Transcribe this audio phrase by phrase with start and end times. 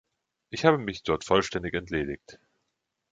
[0.49, 2.39] Ich habe mich dort vollständig entledigt.